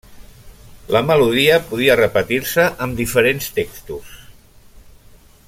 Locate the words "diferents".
3.03-3.53